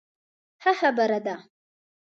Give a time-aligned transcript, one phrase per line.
[0.63, 1.35] ښه خبره ده.